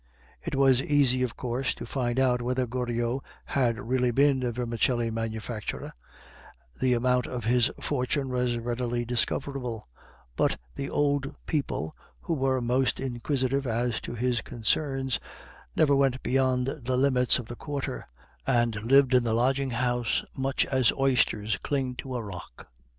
It 0.43 0.55
was 0.55 0.81
easy, 0.81 1.21
of 1.21 1.37
course, 1.37 1.75
to 1.75 1.85
find 1.85 2.19
out 2.19 2.41
whether 2.41 2.65
Goriot 2.65 3.21
had 3.45 3.77
really 3.77 4.09
been 4.09 4.41
a 4.41 4.51
vermicelli 4.51 5.11
manufacturer; 5.11 5.93
the 6.79 6.93
amount 6.93 7.27
of 7.27 7.43
his 7.43 7.69
fortune 7.79 8.29
was 8.29 8.57
readily 8.57 9.05
discoverable; 9.05 9.87
but 10.35 10.57
the 10.73 10.89
old 10.89 11.35
people, 11.45 11.95
who 12.21 12.33
were 12.33 12.61
most 12.61 12.99
inquisitive 12.99 13.67
as 13.67 14.01
to 14.01 14.15
his 14.15 14.41
concerns, 14.41 15.19
never 15.75 15.95
went 15.95 16.23
beyond 16.23 16.65
the 16.81 16.97
limits 16.97 17.37
of 17.37 17.45
the 17.45 17.55
Quarter, 17.55 18.03
and 18.47 18.81
lived 18.83 19.13
in 19.13 19.23
the 19.23 19.35
lodging 19.35 19.69
house 19.69 20.25
much 20.35 20.65
as 20.65 20.91
oysters 20.93 21.59
cling 21.61 21.93
to 21.97 22.15
a 22.15 22.23
rock. 22.23 22.69